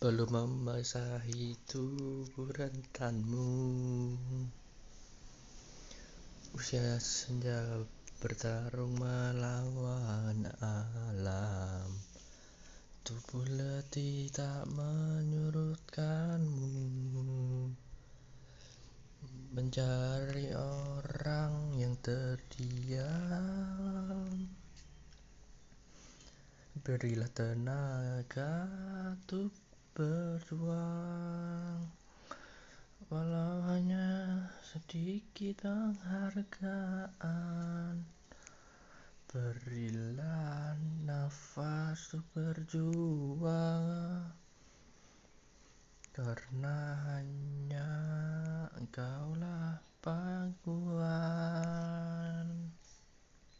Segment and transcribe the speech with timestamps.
[0.00, 3.52] Belum membasahi tubuh rentanmu
[6.56, 7.84] Usia senja
[8.16, 11.92] bertarung melawan alam.
[13.04, 16.72] Tubuh letih tak menyurutkanmu.
[19.52, 23.04] Mencari orang yang terdiam.
[26.80, 28.64] Berilah tenaga
[29.12, 29.52] untuk
[30.00, 31.84] berjuang.
[33.12, 37.20] Walau hanya sedikit penghargaan.
[39.28, 40.72] Berilah
[41.04, 44.24] nafas untuk berjuang.
[46.16, 47.92] Karena hanya
[48.80, 49.39] engkaulah